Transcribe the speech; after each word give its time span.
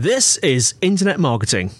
This 0.00 0.36
is 0.44 0.76
Internet 0.80 1.18
Marketing. 1.18 1.72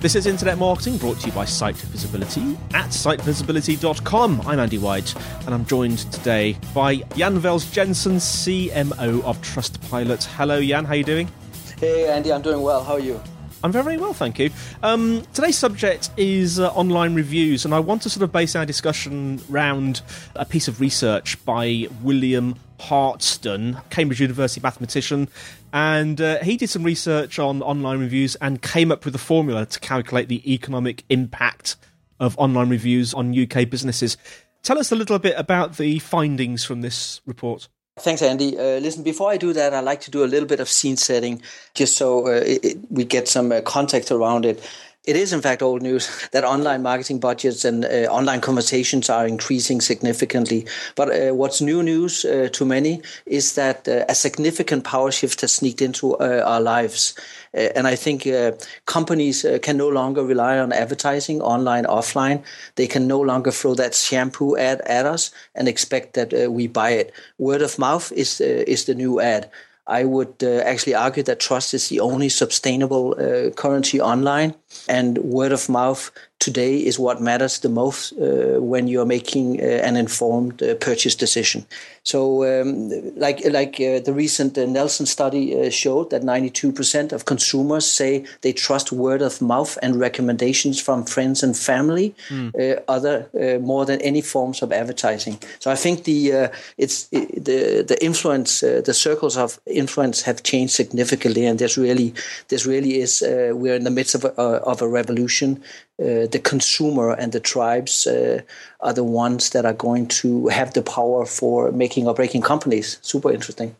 This 0.00 0.14
is 0.14 0.26
Internet 0.26 0.58
Marketing 0.58 0.98
brought 0.98 1.18
to 1.20 1.28
you 1.28 1.32
by 1.32 1.46
Site 1.46 1.76
Visibility 1.76 2.58
at 2.74 2.90
sitevisibility.com. 2.90 4.42
I'm 4.42 4.58
Andy 4.58 4.76
White 4.76 5.14
and 5.46 5.54
I'm 5.54 5.64
joined 5.64 6.12
today 6.12 6.58
by 6.74 6.96
Jan 7.16 7.38
Vels 7.38 7.70
Jensen, 7.70 8.16
CMO 8.16 9.24
of 9.24 9.40
Trustpilot. 9.40 10.24
Hello, 10.36 10.62
Jan, 10.62 10.84
how 10.84 10.92
are 10.92 10.96
you 10.96 11.04
doing? 11.04 11.30
Hey, 11.78 12.10
Andy, 12.10 12.30
I'm 12.30 12.42
doing 12.42 12.60
well. 12.60 12.84
How 12.84 12.92
are 12.92 13.00
you? 13.00 13.18
I'm 13.62 13.72
very, 13.72 13.98
well, 13.98 14.14
thank 14.14 14.38
you. 14.38 14.50
Um, 14.82 15.22
today's 15.34 15.58
subject 15.58 16.08
is 16.16 16.58
uh, 16.58 16.68
online 16.68 17.14
reviews, 17.14 17.66
and 17.66 17.74
I 17.74 17.80
want 17.80 18.00
to 18.02 18.10
sort 18.10 18.22
of 18.22 18.32
base 18.32 18.56
our 18.56 18.64
discussion 18.64 19.38
around 19.50 20.00
a 20.34 20.46
piece 20.46 20.66
of 20.66 20.80
research 20.80 21.44
by 21.44 21.86
William 22.02 22.54
Hartston, 22.78 23.82
Cambridge 23.90 24.20
University 24.20 24.62
mathematician, 24.62 25.28
and 25.74 26.22
uh, 26.22 26.38
he 26.38 26.56
did 26.56 26.70
some 26.70 26.82
research 26.82 27.38
on 27.38 27.60
online 27.60 28.00
reviews 28.00 28.34
and 28.36 28.62
came 28.62 28.90
up 28.90 29.04
with 29.04 29.14
a 29.14 29.18
formula 29.18 29.66
to 29.66 29.78
calculate 29.78 30.28
the 30.28 30.50
economic 30.50 31.04
impact 31.10 31.76
of 32.18 32.38
online 32.38 32.70
reviews 32.70 33.12
on 33.12 33.38
UK 33.38 33.68
businesses. 33.68 34.16
Tell 34.62 34.78
us 34.78 34.90
a 34.90 34.96
little 34.96 35.18
bit 35.18 35.34
about 35.38 35.76
the 35.76 35.98
findings 35.98 36.64
from 36.64 36.80
this 36.80 37.20
report. 37.26 37.68
Thanks, 38.00 38.22
Andy. 38.22 38.58
Uh, 38.58 38.80
listen, 38.80 39.02
before 39.02 39.30
I 39.30 39.36
do 39.36 39.52
that, 39.52 39.74
I'd 39.74 39.84
like 39.84 40.00
to 40.02 40.10
do 40.10 40.24
a 40.24 40.26
little 40.26 40.48
bit 40.48 40.60
of 40.60 40.68
scene 40.68 40.96
setting 40.96 41.42
just 41.74 41.96
so 41.96 42.26
uh, 42.26 42.30
it, 42.30 42.64
it, 42.64 42.78
we 42.90 43.04
get 43.04 43.28
some 43.28 43.52
uh, 43.52 43.60
context 43.60 44.10
around 44.10 44.44
it. 44.46 44.60
It 45.04 45.16
is, 45.16 45.32
in 45.32 45.40
fact, 45.40 45.62
old 45.62 45.82
news 45.82 46.28
that 46.32 46.44
online 46.44 46.82
marketing 46.82 47.20
budgets 47.20 47.64
and 47.64 47.84
uh, 47.84 47.88
online 48.10 48.40
conversations 48.40 49.08
are 49.08 49.26
increasing 49.26 49.80
significantly. 49.80 50.66
But 50.94 51.08
uh, 51.08 51.34
what's 51.34 51.60
new 51.60 51.82
news 51.82 52.24
uh, 52.24 52.48
to 52.52 52.64
many 52.64 53.02
is 53.24 53.54
that 53.54 53.88
a 53.88 54.14
significant 54.14 54.84
power 54.84 55.10
shift 55.10 55.40
has 55.40 55.52
sneaked 55.52 55.80
into 55.80 56.18
our 56.18 56.60
lives. 56.60 57.14
Uh, 57.52 57.68
and 57.74 57.86
I 57.86 57.96
think 57.96 58.26
uh, 58.26 58.52
companies 58.86 59.44
uh, 59.44 59.58
can 59.60 59.76
no 59.76 59.88
longer 59.88 60.22
rely 60.22 60.58
on 60.58 60.72
advertising 60.72 61.40
online, 61.40 61.84
offline. 61.84 62.44
They 62.76 62.86
can 62.86 63.08
no 63.08 63.20
longer 63.20 63.50
throw 63.50 63.74
that 63.74 63.94
shampoo 63.94 64.56
ad 64.56 64.80
at 64.82 65.06
us 65.06 65.30
and 65.54 65.66
expect 65.66 66.14
that 66.14 66.50
we 66.50 66.68
buy 66.68 66.90
it. 66.90 67.12
Word 67.38 67.62
of 67.62 67.78
mouth 67.78 68.12
is 68.12 68.40
is 68.40 68.84
the 68.84 68.94
new 68.94 69.20
ad. 69.20 69.50
I 69.90 70.04
would 70.04 70.42
uh, 70.42 70.60
actually 70.64 70.94
argue 70.94 71.24
that 71.24 71.40
trust 71.40 71.74
is 71.74 71.88
the 71.88 72.00
only 72.00 72.28
sustainable 72.28 73.16
uh, 73.18 73.50
currency 73.50 74.00
online, 74.00 74.54
and 74.88 75.18
word 75.18 75.52
of 75.52 75.68
mouth 75.68 76.12
today 76.40 76.78
is 76.78 76.98
what 76.98 77.20
matters 77.20 77.60
the 77.60 77.68
most 77.68 78.12
uh, 78.14 78.60
when 78.60 78.88
you're 78.88 79.06
making 79.06 79.60
uh, 79.60 79.64
an 79.64 79.94
informed 79.96 80.62
uh, 80.62 80.74
purchase 80.76 81.14
decision. 81.14 81.66
So, 82.02 82.44
um, 82.44 82.88
like 83.16 83.44
like 83.44 83.74
uh, 83.74 84.00
the 84.00 84.14
recent 84.14 84.56
uh, 84.56 84.64
Nielsen 84.64 85.06
study 85.06 85.44
uh, 85.54 85.70
showed 85.70 86.10
that 86.10 86.22
92% 86.22 87.12
of 87.12 87.26
consumers 87.26 87.86
say 87.86 88.24
they 88.40 88.54
trust 88.54 88.90
word 88.90 89.20
of 89.20 89.42
mouth 89.42 89.78
and 89.82 90.00
recommendations 90.00 90.80
from 90.80 91.04
friends 91.04 91.42
and 91.42 91.56
family, 91.56 92.14
mm. 92.28 92.82
other 92.88 93.28
more 93.60 93.84
than 93.84 94.00
any 94.00 94.22
forms 94.22 94.62
of 94.62 94.72
advertising. 94.72 95.38
So, 95.58 95.70
I 95.70 95.76
think 95.76 96.04
the 96.04 96.50
it's 96.78 97.06
it, 97.12 97.44
the 97.44 97.84
the 97.86 97.98
influence, 98.02 98.60
the 98.60 98.94
circles 98.94 99.36
of 99.36 99.60
influence 99.66 100.22
have 100.22 100.42
changed 100.42 100.72
significantly, 100.72 101.44
and 101.44 101.58
there's 101.58 101.76
really 101.76 102.14
this 102.48 102.64
really 102.64 103.00
is 103.00 103.22
we're 103.22 103.76
in 103.76 103.84
the 103.84 103.90
midst 103.90 104.14
of 104.14 104.24
a, 104.24 104.30
of 104.64 104.80
a 104.80 104.88
revolution 104.88 105.62
uh, 106.00 106.26
the 106.26 106.40
consumer 106.42 107.12
and 107.12 107.32
the 107.32 107.40
tribes 107.40 108.06
uh, 108.06 108.40
are 108.80 108.94
the 108.94 109.04
ones 109.04 109.50
that 109.50 109.66
are 109.66 109.74
going 109.74 110.06
to 110.06 110.48
have 110.48 110.72
the 110.72 110.82
power 110.82 111.26
for 111.26 111.70
making 111.72 112.06
or 112.06 112.14
breaking 112.14 112.40
companies. 112.40 112.98
Super 113.02 113.30
interesting. 113.30 113.76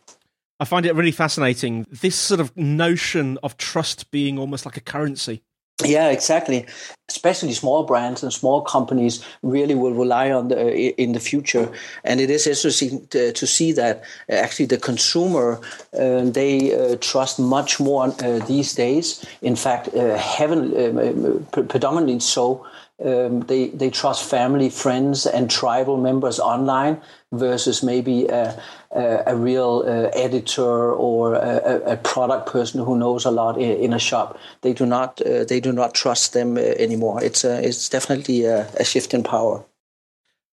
I 0.59 0.65
find 0.65 0.85
it 0.85 0.93
really 0.93 1.11
fascinating. 1.11 1.87
This 1.89 2.15
sort 2.15 2.39
of 2.39 2.55
notion 2.55 3.39
of 3.41 3.57
trust 3.57 4.11
being 4.11 4.37
almost 4.37 4.65
like 4.65 4.77
a 4.77 4.81
currency. 4.81 5.41
Yeah, 5.83 6.09
exactly. 6.09 6.65
Especially 7.09 7.53
small 7.53 7.83
brands 7.83 8.23
and 8.23 8.31
small 8.31 8.61
companies 8.61 9.23
really 9.41 9.75
will 9.75 9.93
rely 9.93 10.31
on 10.31 10.47
the, 10.47 11.01
in 11.01 11.11
the 11.11 11.19
future, 11.19 11.69
and 12.05 12.21
it 12.21 12.29
is 12.29 12.47
interesting 12.47 13.05
to, 13.07 13.33
to 13.33 13.45
see 13.47 13.73
that 13.73 14.03
uh, 14.29 14.33
actually 14.33 14.67
the 14.67 14.77
consumer 14.77 15.59
uh, 15.93 16.23
they 16.23 16.73
uh, 16.73 16.95
trust 17.01 17.37
much 17.37 17.79
more 17.81 18.05
uh, 18.23 18.39
these 18.45 18.73
days. 18.73 19.25
In 19.41 19.57
fact, 19.57 19.89
uh, 19.89 20.15
heaven 20.17 20.59
um, 20.77 21.43
uh, 21.53 21.61
predominantly 21.63 22.19
so 22.21 22.65
um, 23.03 23.41
they 23.41 23.69
they 23.69 23.89
trust 23.89 24.29
family, 24.29 24.69
friends, 24.69 25.25
and 25.25 25.49
tribal 25.49 25.97
members 25.97 26.39
online 26.39 27.01
versus 27.31 27.81
maybe 27.81 28.27
a, 28.27 28.59
a, 28.91 29.23
a 29.27 29.35
real 29.35 29.83
uh, 29.85 30.09
editor 30.13 30.93
or 30.93 31.33
a, 31.35 31.93
a, 31.93 31.97
product 31.97 32.51
person 32.51 32.83
who 32.83 32.97
knows 32.97 33.23
a 33.23 33.31
lot 33.31 33.57
in, 33.57 33.77
in 33.79 33.93
a 33.93 33.99
shop. 33.99 34.37
They 34.61 34.73
do 34.73 34.85
not 34.85 35.21
uh, 35.21 35.45
they 35.45 35.59
do 35.59 35.71
not 35.71 35.93
trust 35.93 36.33
them 36.33 36.57
uh, 36.57 36.61
anymore. 36.61 37.23
It's 37.23 37.43
a, 37.43 37.65
it's 37.65 37.89
definitely 37.89 38.45
a, 38.45 38.67
a 38.79 38.83
shift 38.83 39.13
in 39.13 39.23
power. 39.23 39.63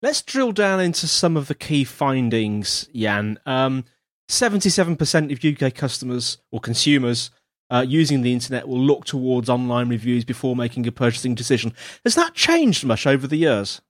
Let's 0.01 0.21
drill 0.21 0.53
down 0.53 0.79
into 0.79 1.07
some 1.07 1.35
of 1.35 1.47
the 1.47 1.55
key 1.55 1.83
findings, 1.83 2.87
Jan. 2.95 3.37
Um, 3.45 3.83
77% 4.29 5.31
of 5.31 5.43
UK 5.43 5.73
customers 5.73 6.37
or 6.51 6.59
consumers 6.59 7.31
uh, 7.69 7.85
using 7.87 8.21
the 8.21 8.33
internet 8.33 8.67
will 8.67 8.79
look 8.79 9.05
towards 9.05 9.49
online 9.49 9.89
reviews 9.89 10.25
before 10.25 10.55
making 10.55 10.87
a 10.87 10.91
purchasing 10.91 11.35
decision. 11.35 11.73
Has 12.03 12.15
that 12.15 12.33
changed 12.33 12.85
much 12.85 13.05
over 13.05 13.27
the 13.27 13.37
years? 13.37 13.81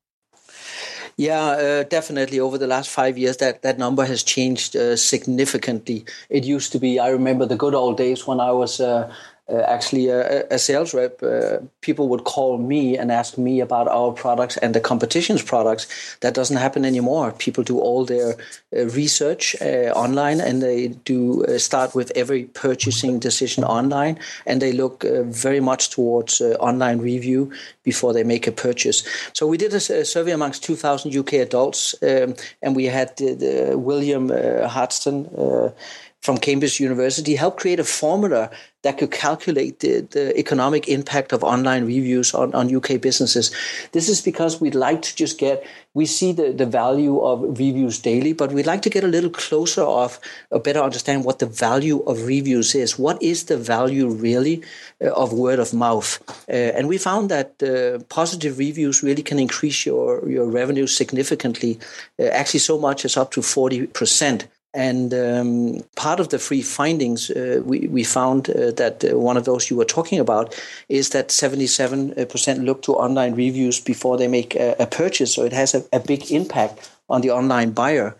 Yeah, 1.17 1.41
uh, 1.41 1.83
definitely. 1.83 2.39
Over 2.39 2.57
the 2.57 2.67
last 2.67 2.89
five 2.89 3.17
years, 3.17 3.37
that, 3.37 3.61
that 3.61 3.77
number 3.77 4.05
has 4.05 4.23
changed 4.23 4.75
uh, 4.77 4.95
significantly. 4.95 6.05
It 6.29 6.45
used 6.45 6.71
to 6.71 6.79
be, 6.79 6.97
I 6.97 7.09
remember 7.09 7.45
the 7.45 7.57
good 7.57 7.75
old 7.75 7.97
days 7.97 8.25
when 8.25 8.39
I 8.39 8.51
was 8.51 8.79
uh, 8.79 9.13
uh, 9.49 9.61
actually 9.67 10.09
a, 10.09 10.47
a, 10.49 10.59
sales 10.59 10.93
rep, 10.93 11.23
uh, 11.23 11.57
people 11.81 12.07
would 12.09 12.23
call 12.23 12.57
me 12.57 12.97
and 12.97 13.11
ask 13.11 13.37
me 13.37 13.59
about 13.59 13.87
our 13.87 14.11
products 14.11 14.57
and 14.57 14.73
the 14.75 14.79
competition's 14.79 15.41
products. 15.41 15.87
That 16.21 16.33
doesn't 16.33 16.57
happen 16.57 16.85
anymore. 16.85 17.31
People 17.31 17.63
do 17.63 17.79
all 17.79 18.05
their 18.05 18.35
uh, 18.75 18.85
research 18.87 19.55
uh, 19.61 19.91
online 19.95 20.39
and 20.39 20.61
they 20.61 20.89
do 20.89 21.43
uh, 21.45 21.57
start 21.57 21.95
with 21.95 22.11
every 22.15 22.43
purchasing 22.45 23.19
decision 23.19 23.63
online 23.63 24.19
and 24.45 24.61
they 24.61 24.71
look 24.71 25.03
uh, 25.03 25.23
very 25.23 25.59
much 25.59 25.89
towards 25.89 26.41
online 26.59 26.99
review 26.99 27.51
before 27.83 28.13
they 28.13 28.23
make 28.23 28.45
a 28.45 28.51
purchase. 28.51 29.03
So 29.33 29.47
we 29.47 29.57
did 29.57 29.73
a, 29.73 29.77
a 29.77 30.05
survey 30.05 30.31
amongst 30.31 30.63
2,000 30.63 31.15
UK 31.15 31.33
adults 31.33 31.95
um, 32.03 32.35
and 32.61 32.75
we 32.75 32.85
had 32.85 33.17
the, 33.17 33.33
the 33.33 33.77
William 33.77 34.29
Hartston 34.29 35.73
from 36.21 36.37
Cambridge 36.37 36.79
University 36.79 37.35
helped 37.35 37.61
create 37.61 37.79
a 37.79 37.83
formula 37.83 38.51
that 38.83 38.97
could 38.97 39.11
calculate 39.11 39.79
the, 39.79 40.01
the 40.11 40.37
economic 40.37 40.87
impact 40.87 41.33
of 41.33 41.43
online 41.43 41.85
reviews 41.85 42.33
on, 42.33 42.53
on 42.53 42.73
UK 42.73 42.99
businesses. 43.01 43.51
This 43.91 44.07
is 44.09 44.21
because 44.21 44.59
we'd 44.59 44.75
like 44.75 45.01
to 45.01 45.15
just 45.15 45.37
get, 45.37 45.65
we 45.93 46.05
see 46.05 46.31
the, 46.31 46.51
the 46.51 46.65
value 46.65 47.19
of 47.19 47.41
reviews 47.41 47.99
daily, 47.99 48.33
but 48.33 48.51
we'd 48.51 48.65
like 48.65 48.81
to 48.83 48.89
get 48.89 49.03
a 49.03 49.07
little 49.07 49.29
closer 49.29 49.83
of, 49.83 50.19
a 50.51 50.59
better 50.59 50.79
understand 50.79 51.25
what 51.25 51.39
the 51.39 51.45
value 51.45 52.01
of 52.03 52.25
reviews 52.25 52.75
is. 52.75 52.99
What 52.99 53.21
is 53.21 53.45
the 53.45 53.57
value 53.57 54.09
really 54.09 54.63
uh, 55.01 55.11
of 55.11 55.33
word 55.33 55.59
of 55.59 55.73
mouth? 55.73 56.19
Uh, 56.49 56.51
and 56.51 56.87
we 56.87 56.97
found 56.97 57.29
that 57.31 57.61
uh, 57.63 58.03
positive 58.05 58.57
reviews 58.57 59.03
really 59.03 59.23
can 59.23 59.39
increase 59.39 59.85
your, 59.85 60.27
your 60.29 60.45
revenue 60.45 60.87
significantly, 60.87 61.79
uh, 62.17 62.23
actually 62.25 62.61
so 62.61 62.77
much 62.77 63.03
as 63.03 63.17
up 63.17 63.31
to 63.31 63.41
40%. 63.41 64.47
And 64.73 65.13
um, 65.15 65.81
part 65.95 66.19
of 66.19 66.29
the 66.29 66.37
free 66.37 66.61
findings, 66.61 67.31
uh, 67.31 67.61
we, 67.65 67.87
we 67.87 68.03
found 68.03 68.49
uh, 68.49 68.71
that 68.71 69.03
uh, 69.03 69.17
one 69.17 69.35
of 69.35 69.45
those 69.45 69.69
you 69.69 69.75
were 69.75 69.85
talking 69.85 70.19
about 70.19 70.55
is 70.89 71.09
that 71.09 71.29
77% 71.29 72.63
look 72.63 72.83
to 72.83 72.93
online 72.93 73.33
reviews 73.33 73.79
before 73.79 74.17
they 74.17 74.27
make 74.27 74.55
a, 74.55 74.75
a 74.79 74.85
purchase. 74.85 75.33
So 75.33 75.43
it 75.43 75.53
has 75.53 75.73
a, 75.73 75.83
a, 75.91 75.99
big 75.99 76.31
impact 76.31 76.91
on 77.09 77.21
the 77.21 77.31
online 77.31 77.71
buyer. 77.71 78.15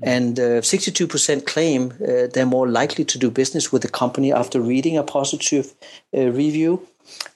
And 0.00 0.36
62% 0.36 1.36
uh, 1.36 1.40
claim 1.40 1.92
uh, 2.00 2.28
they're 2.32 2.46
more 2.46 2.68
likely 2.68 3.04
to 3.04 3.18
do 3.18 3.32
business 3.32 3.72
with 3.72 3.82
the 3.82 3.88
company 3.88 4.32
after 4.32 4.60
reading 4.60 4.96
a 4.96 5.02
positive 5.02 5.74
uh, 6.16 6.30
review. 6.30 6.86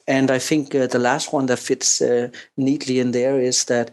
And 0.07 0.31
I 0.31 0.39
think 0.39 0.71
the 0.71 0.99
last 0.99 1.33
one 1.33 1.47
that 1.47 1.59
fits 1.59 2.03
neatly 2.57 3.01
in 3.01 3.13
there 3.13 3.41
is 3.41 3.65
that 3.65 3.91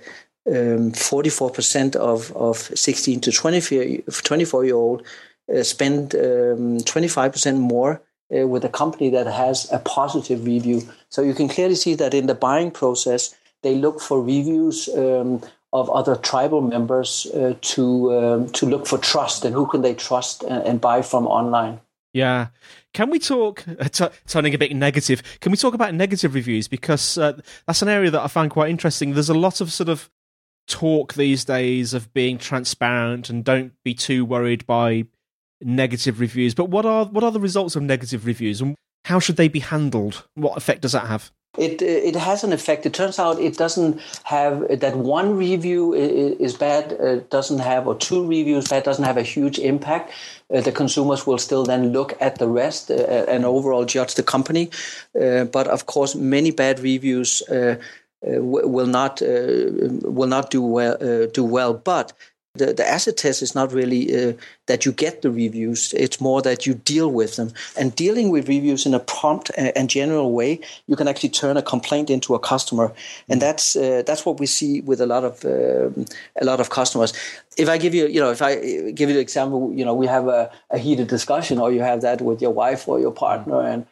um, 0.49 0.91
44% 0.91 1.95
of, 1.95 2.35
of 2.35 2.57
16 2.57 3.21
to 3.21 3.31
24 3.31 4.65
year 4.65 4.75
old 4.75 5.03
uh, 5.55 5.63
spend 5.63 6.15
um, 6.15 6.77
25% 6.79 7.57
more 7.57 8.01
uh, 8.35 8.47
with 8.47 8.63
a 8.63 8.69
company 8.69 9.09
that 9.09 9.27
has 9.27 9.71
a 9.71 9.79
positive 9.79 10.45
review. 10.45 10.81
So 11.09 11.21
you 11.21 11.33
can 11.33 11.47
clearly 11.47 11.75
see 11.75 11.95
that 11.95 12.13
in 12.13 12.27
the 12.27 12.35
buying 12.35 12.71
process, 12.71 13.35
they 13.63 13.75
look 13.75 13.99
for 13.99 14.21
reviews 14.21 14.87
um, 14.89 15.41
of 15.73 15.89
other 15.89 16.15
tribal 16.15 16.61
members 16.61 17.27
uh, 17.33 17.55
to 17.61 18.13
um, 18.17 18.49
to 18.49 18.65
look 18.65 18.87
for 18.87 18.97
trust 18.97 19.45
and 19.45 19.53
who 19.53 19.67
can 19.67 19.81
they 19.81 19.93
trust 19.93 20.43
and, 20.43 20.63
and 20.63 20.81
buy 20.81 21.01
from 21.01 21.27
online. 21.27 21.79
Yeah. 22.13 22.47
Can 22.93 23.11
we 23.11 23.19
talk, 23.19 23.63
t- 23.91 24.07
turning 24.27 24.55
a 24.55 24.57
bit 24.57 24.75
negative, 24.75 25.21
can 25.41 25.51
we 25.51 25.57
talk 25.57 25.75
about 25.75 25.93
negative 25.93 26.33
reviews? 26.33 26.67
Because 26.67 27.19
uh, 27.19 27.39
that's 27.67 27.83
an 27.83 27.87
area 27.87 28.09
that 28.09 28.21
I 28.21 28.27
find 28.27 28.49
quite 28.49 28.71
interesting. 28.71 29.13
There's 29.13 29.29
a 29.29 29.35
lot 29.35 29.61
of 29.61 29.71
sort 29.71 29.89
of 29.89 30.09
talk 30.69 31.13
these 31.13 31.43
days 31.43 31.93
of 31.93 32.13
being 32.13 32.37
transparent 32.37 33.29
and 33.29 33.43
don't 33.43 33.73
be 33.83 33.93
too 33.93 34.23
worried 34.23 34.65
by 34.65 35.05
negative 35.61 36.19
reviews. 36.19 36.53
But 36.55 36.69
what 36.69 36.85
are 36.85 37.05
what 37.05 37.23
are 37.23 37.31
the 37.31 37.39
results 37.39 37.75
of 37.75 37.83
negative 37.83 38.25
reviews 38.25 38.61
and 38.61 38.75
how 39.05 39.19
should 39.19 39.37
they 39.37 39.47
be 39.47 39.59
handled? 39.59 40.27
What 40.35 40.57
effect 40.57 40.81
does 40.81 40.93
that 40.93 41.07
have? 41.07 41.31
It 41.57 41.81
it 41.81 42.15
has 42.15 42.43
an 42.43 42.53
effect. 42.53 42.85
It 42.85 42.93
turns 42.93 43.17
out 43.17 43.39
it 43.39 43.57
doesn't 43.57 43.99
have 44.23 44.79
that 44.79 44.95
one 44.95 45.35
review 45.35 45.93
is 45.93 46.55
bad. 46.55 46.93
Uh, 46.93 47.15
doesn't 47.29 47.59
have 47.59 47.87
or 47.87 47.95
two 47.95 48.25
reviews 48.27 48.67
bad 48.67 48.83
doesn't 48.83 49.03
have 49.03 49.17
a 49.17 49.23
huge 49.23 49.57
impact. 49.57 50.13
Uh, 50.53 50.61
the 50.61 50.71
consumers 50.71 51.25
will 51.25 51.39
still 51.39 51.65
then 51.65 51.91
look 51.91 52.13
at 52.21 52.37
the 52.37 52.47
rest 52.47 52.91
uh, 52.91 53.25
and 53.27 53.45
overall 53.45 53.83
judge 53.83 54.13
the 54.13 54.23
company. 54.23 54.69
Uh, 55.19 55.45
but 55.45 55.67
of 55.67 55.85
course, 55.87 56.15
many 56.15 56.51
bad 56.51 56.79
reviews. 56.79 57.41
Uh, 58.25 58.37
uh, 58.37 58.41
will 58.41 58.87
not 58.87 59.21
will 59.21 60.27
not 60.27 60.49
do 60.51 60.61
well 60.61 60.97
do 61.27 61.43
well, 61.43 61.73
but 61.73 62.13
the, 62.55 62.73
the 62.73 62.87
acid 62.87 63.15
test 63.17 63.41
is 63.41 63.55
not 63.55 63.71
really 63.71 64.03
uh, 64.13 64.33
that 64.65 64.85
you 64.85 64.91
get 64.91 65.21
the 65.21 65.31
reviews. 65.31 65.93
It's 65.93 66.19
more 66.19 66.41
that 66.41 66.65
you 66.65 66.73
deal 66.73 67.09
with 67.11 67.35
them. 67.35 67.51
And 67.77 67.95
dealing 67.95 68.29
with 68.29 68.49
reviews 68.49 68.85
in 68.85 68.93
a 68.93 68.99
prompt 68.99 69.51
and 69.55 69.89
general 69.89 70.31
way 70.31 70.59
you 70.87 70.95
can 70.95 71.07
actually 71.07 71.29
turn 71.29 71.57
a 71.57 71.61
complaint 71.61 72.09
into 72.09 72.35
a 72.35 72.39
customer. 72.39 72.91
And 73.29 73.41
that's 73.41 73.75
uh, 73.75 74.03
that's 74.05 74.25
what 74.25 74.39
we 74.39 74.45
see 74.45 74.81
with 74.81 74.99
a 74.99 75.05
lot 75.05 75.23
of 75.23 75.45
uh, 75.45 75.89
a 76.41 76.45
lot 76.45 76.59
of 76.59 76.69
customers. 76.69 77.13
If 77.57 77.69
i 77.69 77.77
give 77.77 77.93
you 77.93 78.07
you 78.07 78.21
know 78.21 78.31
if 78.31 78.41
i 78.41 78.55
give 78.91 79.09
you 79.09 79.15
an 79.15 79.21
example 79.21 79.71
you 79.73 79.83
know 79.83 79.93
we 79.93 80.07
have 80.07 80.27
a, 80.27 80.49
a 80.69 80.77
heated 80.77 81.07
discussion 81.07 81.59
or 81.59 81.71
you 81.71 81.81
have 81.81 82.01
that 82.01 82.21
with 82.21 82.41
your 82.41 82.51
wife 82.51 82.87
or 82.87 82.99
your 82.99 83.11
partner 83.11 83.61
and 83.61 83.85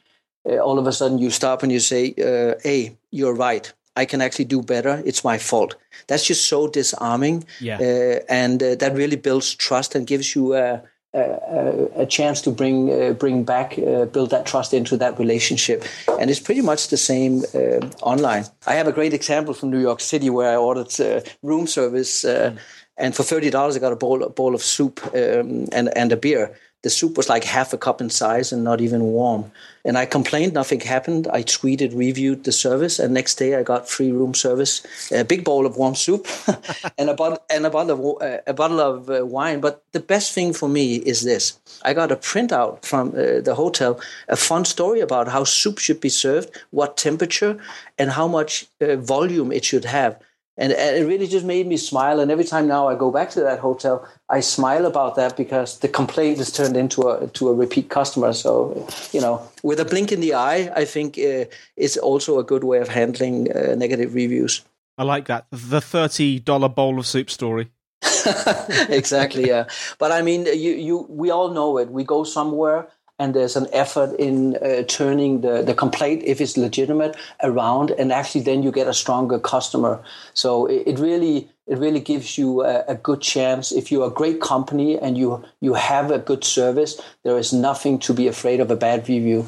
uh, 0.49 0.57
all 0.57 0.79
of 0.79 0.87
a 0.87 0.93
sudden 0.93 1.17
you 1.17 1.29
stop 1.29 1.63
and 1.63 1.71
you 1.71 1.79
say 1.79 2.13
uh, 2.29 2.55
hey 2.63 2.95
you're 3.11 3.35
right 3.35 3.73
I 4.01 4.05
can 4.05 4.21
actually 4.21 4.45
do 4.45 4.61
better. 4.61 5.01
It's 5.05 5.23
my 5.23 5.37
fault. 5.39 5.75
That's 6.07 6.27
just 6.27 6.45
so 6.45 6.67
disarming. 6.67 7.45
Yeah. 7.59 7.79
Uh, 7.79 8.19
and 8.29 8.61
uh, 8.61 8.75
that 8.75 8.93
really 8.95 9.17
builds 9.17 9.55
trust 9.55 9.95
and 9.95 10.07
gives 10.07 10.35
you 10.35 10.55
a, 10.55 10.81
a, 11.13 12.03
a 12.03 12.05
chance 12.05 12.41
to 12.41 12.51
bring 12.51 12.89
uh, 12.89 13.13
bring 13.13 13.45
back, 13.45 13.77
uh, 13.77 14.05
build 14.05 14.29
that 14.29 14.45
trust 14.45 14.73
into 14.73 14.97
that 14.97 15.19
relationship. 15.19 15.83
And 16.19 16.29
it's 16.29 16.43
pretty 16.43 16.61
much 16.61 16.87
the 16.87 16.97
same 16.97 17.43
uh, 17.53 17.79
online. 18.01 18.45
I 18.65 18.75
have 18.75 18.89
a 18.89 18.93
great 18.93 19.13
example 19.13 19.53
from 19.53 19.69
New 19.69 19.81
York 19.81 19.99
City 19.99 20.29
where 20.29 20.51
I 20.53 20.55
ordered 20.55 20.99
uh, 20.99 21.21
room 21.41 21.67
service. 21.67 22.23
Mm. 22.25 22.57
And 22.99 23.15
for 23.15 23.23
thirty 23.23 23.49
dollars, 23.49 23.75
I 23.75 23.79
got 23.79 23.93
a 23.93 23.95
bowl, 23.95 24.23
a 24.23 24.29
bowl 24.29 24.55
of 24.55 24.61
soup 24.61 24.99
um, 25.13 25.67
and 25.71 25.89
and 25.95 26.11
a 26.11 26.17
beer 26.17 26.57
the 26.83 26.89
soup 26.89 27.17
was 27.17 27.27
like 27.27 27.43
half 27.43 27.73
a 27.73 27.77
cup 27.77 28.01
in 28.01 28.09
size 28.09 28.51
and 28.51 28.63
not 28.63 28.81
even 28.81 29.01
warm. 29.01 29.51
And 29.83 29.97
I 29.97 30.05
complained, 30.05 30.53
nothing 30.53 30.81
happened. 30.81 31.27
I 31.31 31.41
tweeted, 31.41 31.97
reviewed 31.97 32.43
the 32.43 32.51
service, 32.51 32.99
and 32.99 33.13
next 33.13 33.35
day 33.35 33.55
I 33.55 33.63
got 33.63 33.89
free 33.89 34.11
room 34.11 34.33
service, 34.33 34.85
a 35.11 35.23
big 35.23 35.43
bowl 35.43 35.65
of 35.65 35.77
warm 35.77 35.95
soup, 35.95 36.27
and 36.97 37.09
a 37.09 37.13
bottle 37.13 37.39
and 37.49 37.65
a 37.65 37.69
bottle 37.69 38.19
of 38.21 38.41
a 38.45 38.53
bottle 38.53 38.81
of 38.81 39.09
uh, 39.09 39.25
wine. 39.25 39.59
But 39.61 39.83
the 39.93 40.01
best 40.01 40.33
thing 40.33 40.53
for 40.53 40.67
me 40.67 40.97
is 40.97 41.23
this: 41.23 41.57
I 41.83 41.93
got 41.93 42.11
a 42.11 42.17
printout 42.17 42.83
from 42.83 43.09
uh, 43.09 43.39
the 43.41 43.55
hotel, 43.55 43.99
a 44.27 44.35
fun 44.35 44.65
story 44.65 44.99
about 44.99 45.29
how 45.29 45.45
soup 45.45 45.79
should 45.79 46.01
be 46.01 46.09
served, 46.09 46.49
what 46.71 46.97
temperature, 46.97 47.57
and 47.97 48.11
how 48.11 48.27
much 48.27 48.67
uh, 48.81 48.97
volume 48.97 49.53
it 49.53 49.63
should 49.63 49.85
have 49.85 50.19
and, 50.57 50.71
it 50.71 51.05
really 51.07 51.27
just 51.27 51.45
made 51.45 51.67
me 51.67 51.77
smile. 51.77 52.19
And 52.19 52.31
every 52.31 52.43
time 52.43 52.67
now 52.67 52.87
I 52.87 52.95
go 52.95 53.11
back 53.11 53.29
to 53.31 53.41
that 53.41 53.59
hotel, 53.59 54.07
I 54.29 54.39
smile 54.39 54.85
about 54.85 55.15
that 55.15 55.37
because 55.37 55.79
the 55.79 55.87
complaint 55.87 56.39
is 56.39 56.51
turned 56.51 56.75
into 56.75 57.09
a 57.09 57.27
to 57.27 57.49
a 57.49 57.53
repeat 57.53 57.89
customer. 57.89 58.33
So 58.33 58.87
you 59.11 59.21
know, 59.21 59.41
with 59.63 59.79
a 59.79 59.85
blink 59.85 60.11
in 60.11 60.19
the 60.19 60.33
eye, 60.33 60.71
I 60.75 60.85
think 60.85 61.17
uh, 61.17 61.45
it's 61.75 61.97
also 61.97 62.39
a 62.39 62.43
good 62.43 62.63
way 62.63 62.79
of 62.79 62.87
handling 62.87 63.55
uh, 63.55 63.75
negative 63.75 64.13
reviews. 64.13 64.63
I 64.97 65.03
like 65.03 65.25
that 65.25 65.45
the 65.51 65.81
thirty 65.81 66.39
dollar 66.39 66.69
bowl 66.69 66.99
of 66.99 67.05
soup 67.05 67.29
story. 67.29 67.71
exactly, 68.89 69.47
yeah. 69.47 69.65
But 69.99 70.11
I 70.11 70.21
mean, 70.21 70.45
you 70.45 70.71
you 70.71 71.05
we 71.09 71.29
all 71.29 71.49
know 71.49 71.77
it. 71.77 71.89
We 71.89 72.03
go 72.03 72.23
somewhere 72.23 72.87
and 73.19 73.33
there's 73.33 73.55
an 73.55 73.67
effort 73.73 74.13
in 74.19 74.55
uh, 74.57 74.83
turning 74.87 75.41
the, 75.41 75.63
the 75.63 75.73
complaint, 75.73 76.23
if 76.25 76.39
it's 76.39 76.55
legitimate, 76.55 77.15
around, 77.41 77.91
and 77.91 78.11
actually 78.11 78.41
then 78.41 78.61
you 78.63 78.71
get 78.71 78.87
a 78.87 78.93
stronger 78.93 79.39
customer. 79.39 80.01
So 80.33 80.67
it, 80.67 80.83
it 80.85 80.99
really 80.99 81.49
it 81.65 81.77
really 81.79 81.99
gives 81.99 82.37
you 82.37 82.63
a, 82.63 82.85
a, 82.87 82.95
good 82.95 83.19
chance. 83.19 83.73
If 83.73 83.91
you're 83.91 84.07
a 84.07 84.09
great 84.11 84.39
company 84.39 84.97
and 84.97 85.17
you 85.17 85.43
you 85.59 85.73
have 85.73 86.11
a 86.11 86.19
good 86.19 86.43
service, 86.43 87.01
there 87.23 87.37
is 87.37 87.51
nothing 87.51 87.99
to 87.99 88.13
be 88.13 88.27
afraid 88.27 88.59
of 88.59 88.71
a 88.71 88.75
bad 88.75 89.09
review. 89.09 89.47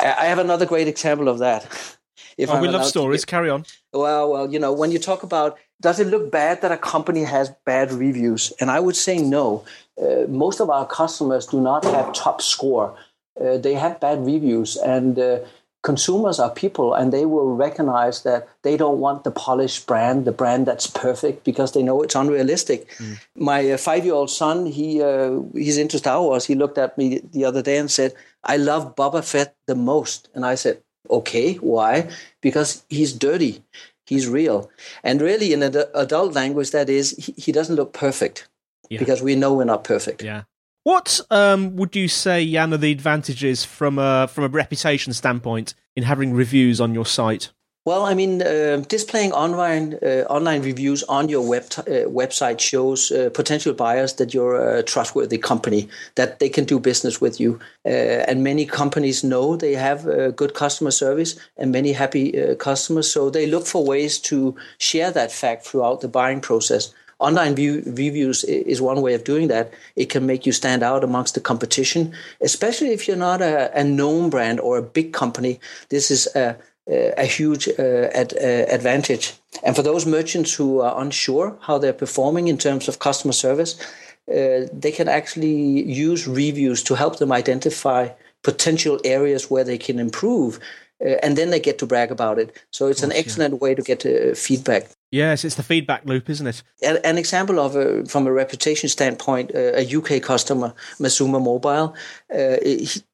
I, 0.00 0.14
I 0.18 0.24
have 0.26 0.38
another 0.38 0.66
great 0.66 0.88
example 0.88 1.28
of 1.28 1.38
that. 1.38 1.64
If 2.36 2.50
oh, 2.50 2.60
we 2.60 2.68
love 2.68 2.86
stories. 2.86 3.24
Carry 3.26 3.50
on. 3.50 3.66
Well, 3.92 4.32
well, 4.32 4.50
you 4.50 4.58
know, 4.58 4.72
when 4.72 4.90
you 4.92 4.98
talk 4.98 5.22
about 5.22 5.58
does 5.80 5.98
it 5.98 6.08
look 6.08 6.30
bad 6.30 6.60
that 6.60 6.72
a 6.72 6.76
company 6.76 7.24
has 7.24 7.50
bad 7.64 7.92
reviews? 7.92 8.52
And 8.60 8.70
I 8.70 8.80
would 8.80 8.96
say 8.96 9.18
no. 9.18 9.64
Uh, 10.00 10.26
most 10.28 10.60
of 10.60 10.68
our 10.70 10.86
customers 10.86 11.46
do 11.46 11.60
not 11.60 11.84
have 11.84 12.12
top 12.12 12.42
score 12.42 12.96
uh, 13.38 13.58
they 13.58 13.74
have 13.74 14.00
bad 14.00 14.24
reviews 14.24 14.76
and 14.76 15.18
uh, 15.18 15.40
consumers 15.82 16.38
are 16.38 16.50
people 16.50 16.94
and 16.94 17.12
they 17.12 17.24
will 17.24 17.54
recognize 17.54 18.22
that 18.22 18.48
they 18.62 18.76
don't 18.76 18.98
want 18.98 19.24
the 19.24 19.30
polished 19.30 19.86
brand 19.86 20.24
the 20.24 20.32
brand 20.32 20.66
that's 20.66 20.86
perfect 20.86 21.44
because 21.44 21.72
they 21.72 21.82
know 21.82 22.02
it's 22.02 22.14
unrealistic. 22.14 22.88
Mm. 22.98 23.18
my 23.34 23.70
uh, 23.70 23.76
five-year-old 23.76 24.30
son 24.30 24.66
he 24.66 25.02
uh, 25.02 25.40
he's 25.54 25.78
into 25.78 25.98
star 25.98 26.20
wars. 26.22 26.46
He 26.46 26.54
looked 26.54 26.78
at 26.78 26.98
me 26.98 27.20
the 27.32 27.44
other 27.44 27.62
day 27.62 27.78
and 27.78 27.90
said 27.90 28.14
i 28.44 28.56
love 28.56 28.94
boba 28.94 29.24
fett 29.24 29.56
the 29.66 29.74
most. 29.74 30.28
And 30.34 30.44
i 30.44 30.54
said 30.54 30.82
okay 31.08 31.54
why? 31.54 32.10
Because 32.40 32.84
he's 32.88 33.12
dirty. 33.12 33.62
He's 34.06 34.28
real. 34.28 34.68
And 35.04 35.22
really 35.22 35.52
in 35.52 35.62
an 35.62 35.76
adult 35.94 36.34
language 36.34 36.72
that 36.72 36.90
is 36.90 37.12
he, 37.16 37.32
he 37.32 37.52
doesn't 37.52 37.76
look 37.76 37.92
perfect 37.92 38.48
yeah. 38.88 38.98
because 38.98 39.22
we 39.22 39.36
know 39.36 39.54
we're 39.54 39.64
not 39.64 39.84
perfect. 39.84 40.22
Yeah 40.22 40.42
what 40.84 41.20
um, 41.30 41.76
would 41.76 41.94
you 41.94 42.08
say, 42.08 42.50
Jan, 42.50 42.72
are 42.72 42.78
the 42.78 42.92
advantages 42.92 43.64
from 43.64 43.98
a 43.98 44.28
from 44.28 44.44
a 44.44 44.48
reputation 44.48 45.12
standpoint 45.12 45.74
in 45.96 46.04
having 46.04 46.32
reviews 46.32 46.80
on 46.80 46.94
your 46.94 47.06
site? 47.06 47.50
Well, 47.86 48.04
I 48.04 48.12
mean, 48.12 48.42
uh, 48.42 48.84
displaying 48.88 49.32
online 49.32 49.94
uh, 50.02 50.26
online 50.28 50.60
reviews 50.60 51.02
on 51.04 51.30
your 51.30 51.40
web 51.40 51.66
t- 51.70 51.80
uh, 51.80 52.08
website 52.08 52.60
shows 52.60 53.10
uh, 53.10 53.30
potential 53.32 53.72
buyers 53.72 54.12
that 54.16 54.34
you're 54.34 54.78
a 54.78 54.82
trustworthy 54.82 55.38
company, 55.38 55.88
that 56.14 56.40
they 56.40 56.50
can 56.50 56.66
do 56.66 56.78
business 56.78 57.22
with 57.22 57.40
you. 57.40 57.58
Uh, 57.86 58.28
and 58.28 58.44
many 58.44 58.66
companies 58.66 59.24
know 59.24 59.56
they 59.56 59.72
have 59.72 60.06
uh, 60.06 60.30
good 60.30 60.52
customer 60.52 60.90
service 60.90 61.40
and 61.56 61.72
many 61.72 61.92
happy 61.92 62.54
customers, 62.56 63.10
so 63.10 63.30
they 63.30 63.46
look 63.46 63.66
for 63.66 63.82
ways 63.82 64.18
to 64.18 64.54
share 64.76 65.10
that 65.10 65.32
fact 65.32 65.64
throughout 65.64 66.02
the 66.02 66.08
buying 66.08 66.42
process. 66.42 66.92
Online 67.20 67.54
view, 67.54 67.82
reviews 67.86 68.44
is 68.44 68.80
one 68.80 69.02
way 69.02 69.14
of 69.14 69.24
doing 69.24 69.48
that. 69.48 69.72
It 69.94 70.08
can 70.08 70.24
make 70.26 70.46
you 70.46 70.52
stand 70.52 70.82
out 70.82 71.04
amongst 71.04 71.34
the 71.34 71.40
competition, 71.40 72.14
especially 72.40 72.92
if 72.92 73.06
you're 73.06 73.16
not 73.16 73.42
a, 73.42 73.70
a 73.78 73.84
known 73.84 74.30
brand 74.30 74.58
or 74.58 74.78
a 74.78 74.82
big 74.82 75.12
company. 75.12 75.60
This 75.90 76.10
is 76.10 76.28
a, 76.34 76.56
a 76.88 77.24
huge 77.24 77.68
uh, 77.68 78.08
ad, 78.14 78.32
uh, 78.34 78.74
advantage. 78.74 79.34
And 79.62 79.76
for 79.76 79.82
those 79.82 80.06
merchants 80.06 80.54
who 80.54 80.80
are 80.80 81.00
unsure 81.00 81.58
how 81.60 81.78
they're 81.78 81.92
performing 81.92 82.48
in 82.48 82.56
terms 82.56 82.88
of 82.88 82.98
customer 82.98 83.34
service, 83.34 83.78
uh, 84.28 84.66
they 84.72 84.92
can 84.92 85.08
actually 85.08 85.82
use 85.82 86.26
reviews 86.26 86.82
to 86.84 86.94
help 86.94 87.18
them 87.18 87.32
identify 87.32 88.08
potential 88.42 88.98
areas 89.04 89.50
where 89.50 89.64
they 89.64 89.76
can 89.76 89.98
improve. 89.98 90.58
Uh, 91.04 91.16
and 91.22 91.36
then 91.36 91.50
they 91.50 91.60
get 91.60 91.78
to 91.78 91.86
brag 91.86 92.10
about 92.10 92.38
it. 92.38 92.56
So 92.70 92.86
it's 92.86 93.02
an 93.02 93.12
excellent 93.12 93.60
way 93.60 93.74
to 93.74 93.82
get 93.82 94.06
uh, 94.06 94.34
feedback. 94.34 94.88
Yes, 95.10 95.44
it's 95.44 95.56
the 95.56 95.64
feedback 95.64 96.04
loop, 96.04 96.30
isn't 96.30 96.46
it? 96.46 96.62
An 96.82 97.18
example 97.18 97.58
of 97.58 97.74
a, 97.74 98.04
from 98.04 98.28
a 98.28 98.32
reputation 98.32 98.88
standpoint, 98.88 99.50
uh, 99.52 99.72
a 99.74 99.96
UK 99.96 100.22
customer, 100.22 100.72
Mazuma 101.00 101.40
Mobile, 101.40 101.94
uh, 102.32 102.56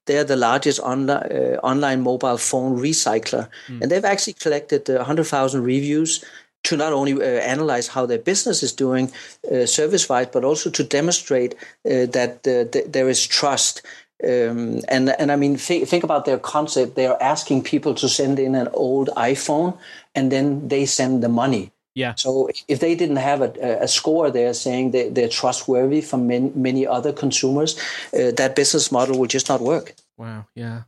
they're 0.04 0.24
the 0.24 0.36
largest 0.36 0.78
online 0.80 1.08
uh, 1.08 1.58
online 1.62 2.02
mobile 2.02 2.36
phone 2.36 2.78
recycler, 2.78 3.48
mm. 3.66 3.80
and 3.80 3.90
they've 3.90 4.04
actually 4.04 4.34
collected 4.34 4.88
100,000 4.88 5.62
reviews 5.62 6.22
to 6.64 6.76
not 6.76 6.92
only 6.92 7.14
uh, 7.14 7.40
analyze 7.40 7.88
how 7.88 8.04
their 8.04 8.18
business 8.18 8.62
is 8.62 8.72
doing 8.72 9.10
uh, 9.50 9.64
service 9.64 10.06
wise, 10.08 10.26
but 10.32 10.44
also 10.44 10.68
to 10.68 10.84
demonstrate 10.84 11.54
uh, 11.54 12.06
that 12.12 12.42
th- 12.44 12.84
there 12.86 13.08
is 13.08 13.26
trust. 13.26 13.82
Um, 14.22 14.80
and 14.88 15.10
and 15.18 15.32
I 15.32 15.36
mean, 15.36 15.56
th- 15.56 15.88
think 15.88 16.04
about 16.04 16.24
their 16.24 16.38
concept. 16.38 16.94
They 16.94 17.06
are 17.06 17.22
asking 17.22 17.62
people 17.62 17.94
to 17.94 18.08
send 18.08 18.38
in 18.38 18.54
an 18.54 18.68
old 18.74 19.08
iPhone, 19.16 19.78
and 20.14 20.30
then 20.30 20.68
they 20.68 20.86
send 20.86 21.22
the 21.22 21.28
money. 21.28 21.72
Yeah. 21.96 22.14
So 22.14 22.50
if 22.68 22.78
they 22.80 22.94
didn't 22.94 23.16
have 23.16 23.40
a, 23.40 23.78
a 23.80 23.88
score 23.88 24.30
there 24.30 24.52
saying 24.52 24.90
they, 24.90 25.08
they're 25.08 25.30
trustworthy 25.30 26.02
from 26.02 26.26
many, 26.26 26.52
many 26.54 26.86
other 26.86 27.10
consumers, 27.10 27.78
uh, 28.12 28.32
that 28.32 28.54
business 28.54 28.92
model 28.92 29.18
will 29.18 29.26
just 29.26 29.48
not 29.48 29.62
work. 29.62 29.94
Wow. 30.18 30.46
Yeah. 30.54 30.82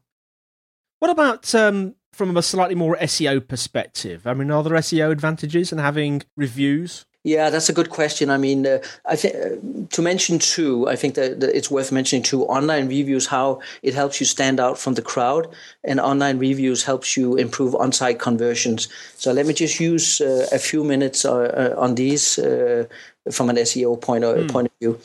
What 0.98 1.10
about 1.10 1.54
um, 1.54 1.94
from 2.12 2.36
a 2.36 2.42
slightly 2.42 2.74
more 2.74 2.94
SEO 2.96 3.48
perspective? 3.48 4.26
I 4.26 4.34
mean, 4.34 4.50
are 4.50 4.62
there 4.62 4.74
SEO 4.74 5.10
advantages 5.10 5.72
in 5.72 5.78
having 5.78 6.24
reviews? 6.36 7.06
Yeah, 7.28 7.50
that's 7.50 7.68
a 7.68 7.74
good 7.74 7.90
question. 7.90 8.30
I 8.30 8.38
mean, 8.38 8.66
uh, 8.66 8.78
I 9.04 9.14
think 9.14 9.34
uh, 9.34 9.88
to 9.90 10.00
mention 10.00 10.38
two, 10.38 10.88
I 10.88 10.96
think 10.96 11.14
that, 11.16 11.40
that, 11.40 11.54
it's 11.54 11.70
worth 11.70 11.92
mentioning 11.92 12.22
two 12.22 12.44
online 12.46 12.88
reviews, 12.88 13.26
how 13.26 13.60
it 13.82 13.92
helps 13.92 14.18
you 14.18 14.24
stand 14.24 14.58
out 14.58 14.78
from 14.78 14.94
the 14.94 15.02
crowd, 15.02 15.46
and 15.84 16.00
online 16.00 16.38
reviews 16.38 16.84
helps 16.84 17.18
you 17.18 17.36
improve 17.36 17.74
on-site 17.74 18.18
conversions. 18.18 18.88
So 19.18 19.30
let 19.32 19.44
me 19.44 19.52
just 19.52 19.78
use 19.78 20.22
uh, 20.22 20.46
a 20.52 20.58
few 20.58 20.82
minutes 20.84 21.26
uh, 21.26 21.34
uh, 21.34 21.74
on 21.78 21.96
these 21.96 22.38
uh, 22.38 22.86
from 23.30 23.50
an 23.50 23.56
SEO 23.56 24.00
point 24.00 24.24
of, 24.24 24.36
mm. 24.38 24.50
point 24.50 24.68
of 24.68 24.72
view 24.80 24.98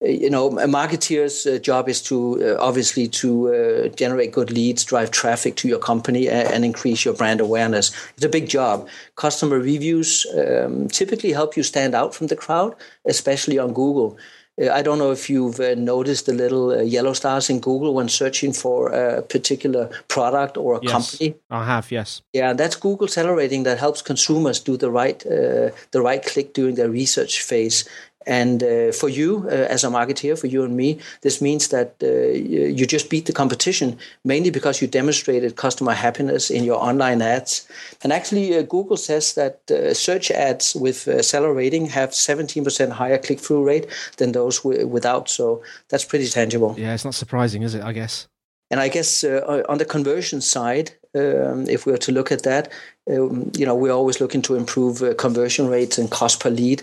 you 0.00 0.28
know, 0.28 0.58
a 0.58 0.66
marketeer's 0.66 1.46
uh, 1.46 1.58
job 1.58 1.88
is 1.88 2.02
to 2.02 2.56
uh, 2.56 2.62
obviously 2.62 3.08
to 3.08 3.54
uh, 3.54 3.88
generate 3.88 4.32
good 4.32 4.50
leads, 4.50 4.84
drive 4.84 5.10
traffic 5.10 5.56
to 5.56 5.68
your 5.68 5.78
company, 5.78 6.28
and, 6.28 6.48
and, 6.48 6.64
increase 6.64 7.04
your 7.04 7.14
brand 7.14 7.40
awareness. 7.40 7.90
It's 8.16 8.24
a 8.24 8.28
big 8.28 8.48
job. 8.48 8.88
Customer 9.16 9.58
reviews 9.58 10.26
um, 10.36 10.88
typically 10.88 11.32
help 11.32 11.56
you 11.56 11.62
stand 11.62 11.94
out 11.94 12.14
from 12.14 12.26
the 12.26 12.36
crowd, 12.36 12.74
especially 13.06 13.58
on 13.58 13.72
Google. 13.72 14.18
Uh, 14.60 14.70
I 14.70 14.82
don't 14.82 14.98
know 14.98 15.10
if 15.10 15.28
you've 15.28 15.58
uh, 15.58 15.74
noticed 15.74 16.26
the 16.26 16.32
little 16.32 16.70
uh, 16.70 16.82
yellow 16.82 17.12
stars 17.12 17.50
in 17.50 17.60
Google 17.60 17.94
when 17.94 18.08
searching 18.08 18.52
for 18.52 18.88
a 18.88 19.22
particular 19.22 19.90
product 20.08 20.56
or 20.56 20.76
a 20.76 20.80
yes, 20.82 20.92
company. 20.92 21.34
I 21.50 21.64
have, 21.64 21.90
yes. 21.90 22.22
Yeah, 22.32 22.52
that's 22.52 22.76
Google 22.76 23.06
accelerating 23.06 23.64
that 23.64 23.78
helps 23.78 24.02
consumers 24.02 24.60
do 24.60 24.76
the 24.76 24.90
right 24.90 25.18
the 25.20 25.72
right 26.02 26.24
click 26.24 26.54
during 26.54 26.76
their 26.76 26.90
research 26.90 27.42
phase. 27.42 27.88
And 28.26 28.62
uh, 28.62 28.92
for 28.92 29.08
you 29.08 29.46
uh, 29.46 29.74
as 29.74 29.84
a 29.84 29.88
marketeer, 29.88 30.38
for 30.38 30.46
you 30.46 30.64
and 30.64 30.76
me, 30.76 30.98
this 31.22 31.40
means 31.40 31.68
that 31.68 31.94
uh, 32.02 32.06
you 32.06 32.86
just 32.86 33.10
beat 33.10 33.26
the 33.26 33.32
competition 33.32 33.98
mainly 34.24 34.50
because 34.50 34.80
you 34.80 34.88
demonstrated 34.88 35.56
customer 35.56 35.92
happiness 35.92 36.50
in 36.50 36.64
your 36.64 36.82
online 36.82 37.22
ads. 37.22 37.68
And 38.02 38.12
actually, 38.12 38.56
uh, 38.56 38.62
Google 38.62 38.96
says 38.96 39.34
that 39.34 39.70
uh, 39.70 39.94
search 39.94 40.30
ads 40.30 40.74
with 40.74 41.08
uh, 41.08 41.22
seller 41.22 41.52
rating 41.52 41.86
have 41.86 42.10
17% 42.10 42.90
higher 42.90 43.18
click 43.18 43.40
through 43.40 43.64
rate 43.64 43.86
than 44.16 44.32
those 44.32 44.60
w- 44.60 44.86
without. 44.86 45.28
So 45.28 45.62
that's 45.88 46.04
pretty 46.04 46.28
tangible. 46.28 46.74
Yeah, 46.78 46.94
it's 46.94 47.04
not 47.04 47.14
surprising, 47.14 47.62
is 47.62 47.74
it? 47.74 47.82
I 47.82 47.92
guess. 47.92 48.28
And 48.70 48.80
I 48.80 48.88
guess 48.88 49.22
on 49.22 49.78
the 49.78 49.84
conversion 49.84 50.40
side, 50.40 50.92
um, 51.14 51.68
if 51.68 51.86
we 51.86 51.92
were 51.92 51.98
to 51.98 52.12
look 52.12 52.32
at 52.32 52.42
that, 52.42 52.70
um, 53.10 53.50
you 53.56 53.66
know, 53.66 53.74
we're 53.74 53.92
always 53.92 54.20
looking 54.20 54.42
to 54.42 54.54
improve 54.54 55.02
uh, 55.02 55.14
conversion 55.14 55.68
rates 55.68 55.98
and 55.98 56.10
cost 56.10 56.40
per 56.40 56.50
lead. 56.50 56.82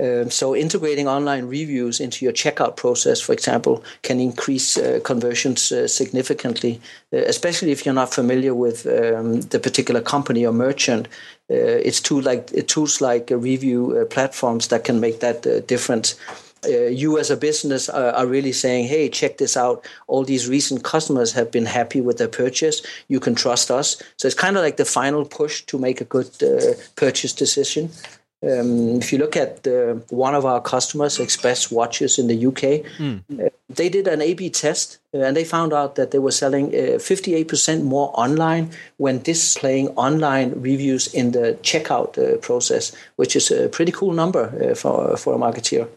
Um, 0.00 0.30
so 0.30 0.54
integrating 0.54 1.08
online 1.08 1.46
reviews 1.46 2.00
into 2.00 2.24
your 2.24 2.32
checkout 2.32 2.76
process, 2.76 3.20
for 3.20 3.32
example, 3.32 3.82
can 4.02 4.20
increase 4.20 4.78
uh, 4.78 5.00
conversions 5.04 5.72
uh, 5.72 5.88
significantly, 5.88 6.80
uh, 7.12 7.18
especially 7.18 7.72
if 7.72 7.84
you're 7.84 7.94
not 7.94 8.14
familiar 8.14 8.54
with 8.54 8.86
um, 8.86 9.40
the 9.40 9.58
particular 9.58 10.00
company 10.00 10.46
or 10.46 10.52
merchant. 10.52 11.08
Uh, 11.50 11.80
it's 11.84 12.00
tools 12.00 12.24
like 12.24 12.66
tools 12.66 13.00
like 13.00 13.30
review 13.30 14.06
platforms 14.10 14.68
that 14.68 14.84
can 14.84 15.00
make 15.00 15.20
that 15.20 15.66
difference 15.66 16.14
uh, 16.64 16.86
you 16.86 17.18
as 17.18 17.30
a 17.30 17.36
business 17.36 17.88
are, 17.88 18.10
are, 18.12 18.26
really 18.26 18.52
saying, 18.52 18.86
hey, 18.86 19.08
check 19.08 19.38
this 19.38 19.56
out. 19.56 19.84
All 20.06 20.24
these 20.24 20.48
recent 20.48 20.84
customers 20.84 21.32
have 21.32 21.50
been 21.50 21.66
happy 21.66 22.00
with 22.00 22.18
their 22.18 22.28
purchase. 22.28 22.82
You 23.08 23.20
can 23.20 23.34
trust 23.34 23.70
us. 23.70 24.02
So 24.16 24.26
it's 24.26 24.34
kind 24.34 24.56
of 24.56 24.62
like 24.62 24.76
the 24.76 24.84
final 24.84 25.24
push 25.24 25.62
to 25.62 25.78
make 25.78 26.00
a 26.00 26.04
good 26.04 26.30
uh, 26.42 26.74
purchase 26.96 27.32
decision. 27.32 27.90
Um, 28.40 28.98
if 28.98 29.12
you 29.12 29.18
look 29.18 29.36
at 29.36 29.66
uh, 29.66 29.94
one 30.10 30.36
of 30.36 30.44
our 30.44 30.60
customers, 30.60 31.18
Express 31.18 31.72
Watches 31.72 32.20
in 32.20 32.28
the 32.28 32.46
UK, 32.46 32.86
mm. 32.98 33.20
uh, 33.44 33.48
they 33.68 33.88
did 33.88 34.06
an 34.06 34.22
A/B 34.22 34.50
test 34.50 34.98
uh, 35.12 35.18
and 35.18 35.36
they 35.36 35.44
found 35.44 35.72
out 35.72 35.96
that 35.96 36.12
they 36.12 36.20
were 36.20 36.30
selling 36.30 36.70
58% 36.70 37.80
uh, 37.80 37.82
more 37.82 38.12
online 38.14 38.70
when 38.96 39.20
displaying 39.22 39.88
online 39.96 40.52
reviews 40.52 41.12
in 41.12 41.32
the 41.32 41.58
checkout 41.62 42.16
uh, 42.16 42.36
process, 42.38 42.92
which 43.16 43.34
is 43.34 43.50
a 43.50 43.68
pretty 43.68 43.90
cool 43.90 44.12
number 44.12 44.70
uh, 44.70 44.74
for 44.76 45.16
for 45.16 45.34
a 45.34 45.38
marketeer. 45.38 45.88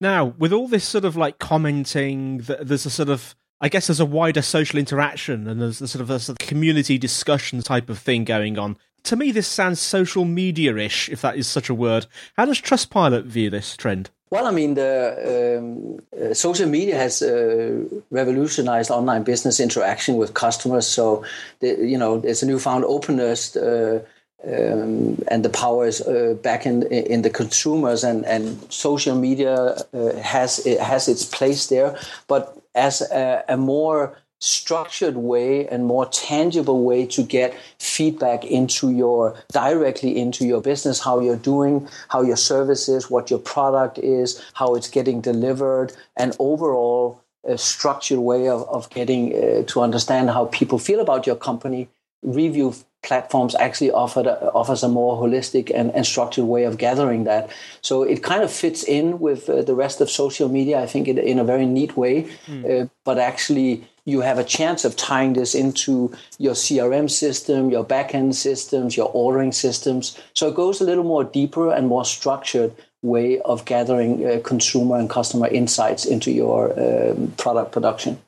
Now, 0.00 0.34
with 0.38 0.52
all 0.52 0.68
this 0.68 0.84
sort 0.84 1.04
of 1.04 1.16
like 1.16 1.38
commenting, 1.38 2.38
there's 2.38 2.86
a 2.86 2.90
sort 2.90 3.08
of 3.08 3.34
I 3.60 3.68
guess 3.68 3.86
there's 3.86 4.00
a 4.00 4.04
wider 4.04 4.42
social 4.42 4.78
interaction 4.78 5.46
and 5.48 5.60
there's 5.60 5.80
a 5.80 5.88
sort 5.88 6.02
of 6.02 6.10
a 6.10 6.18
sort 6.18 6.40
of 6.40 6.46
community 6.46 6.98
discussion 6.98 7.62
type 7.62 7.88
of 7.88 7.98
thing 7.98 8.24
going 8.24 8.58
on. 8.58 8.76
To 9.04 9.16
me, 9.16 9.32
this 9.32 9.46
sounds 9.46 9.80
social 9.80 10.24
media-ish, 10.24 11.08
if 11.08 11.22
that 11.22 11.36
is 11.36 11.46
such 11.46 11.68
a 11.68 11.74
word. 11.74 12.06
How 12.36 12.46
does 12.46 12.60
Trustpilot 12.60 13.24
view 13.24 13.50
this 13.50 13.76
trend? 13.76 14.10
Well, 14.30 14.46
I 14.46 14.50
mean, 14.50 14.74
the 14.74 15.58
um, 15.58 16.00
uh, 16.18 16.34
social 16.34 16.68
media 16.68 16.96
has 16.96 17.22
uh, 17.22 17.84
revolutionized 18.10 18.90
online 18.90 19.22
business 19.22 19.60
interaction 19.60 20.16
with 20.16 20.34
customers. 20.34 20.86
So, 20.86 21.24
the, 21.60 21.68
you 21.68 21.96
know, 21.96 22.18
there's 22.18 22.42
a 22.42 22.46
newfound 22.46 22.84
openness. 22.84 23.54
Uh, 23.54 24.04
um, 24.46 25.22
and 25.28 25.44
the 25.44 25.50
power 25.50 25.86
is 25.86 26.00
uh, 26.02 26.34
back 26.42 26.66
in 26.66 26.82
in 26.84 27.22
the 27.22 27.30
consumers 27.30 28.04
and 28.04 28.24
and 28.26 28.60
social 28.72 29.16
media 29.16 29.76
uh, 29.94 30.16
has 30.16 30.64
it 30.66 30.80
has 30.80 31.08
its 31.08 31.24
place 31.24 31.68
there. 31.68 31.96
But 32.28 32.56
as 32.74 33.00
a, 33.02 33.44
a, 33.48 33.56
more 33.56 34.18
structured 34.40 35.16
way 35.16 35.66
and 35.68 35.86
more 35.86 36.06
tangible 36.06 36.84
way 36.84 37.06
to 37.06 37.22
get 37.22 37.54
feedback 37.78 38.44
into 38.44 38.90
your 38.90 39.34
directly 39.52 40.18
into 40.18 40.44
your 40.44 40.60
business 40.60 41.00
how 41.00 41.18
you're 41.20 41.36
doing 41.36 41.88
how 42.08 42.20
your 42.20 42.36
service 42.36 42.86
is 42.88 43.08
what 43.08 43.30
your 43.30 43.38
product 43.38 43.96
is 43.98 44.44
how 44.52 44.74
it's 44.74 44.90
getting 44.90 45.22
delivered 45.22 45.92
and 46.18 46.36
overall 46.38 47.22
a 47.44 47.56
structured 47.56 48.18
way 48.18 48.48
of, 48.48 48.68
of 48.68 48.90
getting 48.90 49.32
uh, 49.34 49.62
to 49.62 49.80
understand 49.80 50.28
how 50.28 50.46
people 50.46 50.78
feel 50.78 51.00
about 51.00 51.26
your 51.26 51.36
company 51.36 51.88
review 52.22 52.74
platforms 53.04 53.54
actually 53.54 53.90
offer 53.90 54.22
offers 54.54 54.82
a 54.82 54.88
more 54.88 55.16
holistic 55.22 55.70
and, 55.74 55.94
and, 55.94 56.04
structured 56.06 56.44
way 56.44 56.64
of 56.64 56.78
gathering 56.78 57.24
that. 57.24 57.50
So 57.82 58.02
it 58.02 58.22
kind 58.22 58.42
of 58.42 58.50
fits 58.50 58.82
in 58.82 59.20
with 59.20 59.48
uh, 59.48 59.62
the 59.62 59.74
rest 59.74 60.00
of 60.00 60.10
social 60.10 60.48
media, 60.48 60.80
I 60.80 60.86
think, 60.86 61.06
in, 61.08 61.18
in 61.18 61.38
a 61.38 61.44
very 61.44 61.66
neat 61.66 61.96
way. 61.96 62.28
Mm. 62.46 62.64
Uh, 62.64 62.88
but 63.04 63.18
actually, 63.18 63.86
you 64.04 64.20
have 64.20 64.38
a 64.38 64.44
chance 64.44 64.84
of 64.84 64.96
tying 64.96 65.32
this 65.34 65.54
into 65.54 66.12
your 66.38 66.54
CRM 66.54 67.10
system, 67.10 67.70
your 67.70 67.84
backend 67.84 68.34
systems, 68.34 68.96
your 68.96 69.10
ordering 69.14 69.52
systems. 69.52 70.18
So 70.34 70.48
it 70.48 70.54
goes 70.54 70.80
a 70.80 70.84
little 70.84 71.04
more 71.04 71.24
deeper 71.24 71.72
and 71.72 71.86
more 71.86 72.04
structured 72.04 72.72
way 73.02 73.38
of 73.40 73.64
gathering 73.64 74.26
uh, 74.26 74.40
consumer 74.42 74.96
and 74.96 75.08
customer 75.08 75.46
insights 75.48 76.04
into 76.04 76.30
your 76.30 76.72
um, 76.78 77.32
product 77.36 77.72
production. 77.72 78.18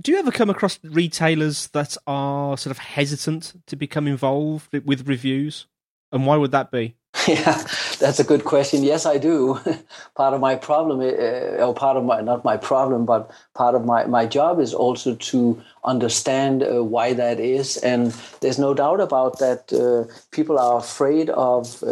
Do 0.00 0.12
you 0.12 0.18
ever 0.18 0.30
come 0.30 0.50
across 0.50 0.78
retailers 0.84 1.68
that 1.68 1.96
are 2.06 2.56
sort 2.58 2.70
of 2.70 2.78
hesitant 2.78 3.54
to 3.66 3.76
become 3.76 4.06
involved 4.06 4.72
with 4.84 5.08
reviews? 5.08 5.66
And 6.12 6.26
why 6.26 6.36
would 6.36 6.52
that 6.52 6.70
be? 6.70 6.96
Yeah, 7.26 7.60
that's 7.98 8.20
a 8.20 8.24
good 8.24 8.44
question. 8.44 8.84
Yes, 8.84 9.06
I 9.06 9.18
do. 9.18 9.58
part 10.14 10.34
of 10.34 10.40
my 10.40 10.54
problem, 10.54 11.00
uh, 11.00 11.64
or 11.64 11.74
part 11.74 11.96
of 11.96 12.04
my, 12.04 12.20
not 12.20 12.44
my 12.44 12.56
problem, 12.56 13.04
but 13.04 13.30
part 13.54 13.74
of 13.74 13.84
my, 13.84 14.04
my 14.04 14.26
job 14.26 14.60
is 14.60 14.72
also 14.74 15.16
to 15.16 15.60
understand 15.82 16.62
uh, 16.62 16.84
why 16.84 17.14
that 17.14 17.40
is. 17.40 17.78
And 17.78 18.14
there's 18.42 18.58
no 18.58 18.74
doubt 18.74 19.00
about 19.00 19.38
that. 19.40 19.72
Uh, 19.72 20.12
people 20.30 20.58
are 20.58 20.78
afraid 20.78 21.30
of, 21.30 21.82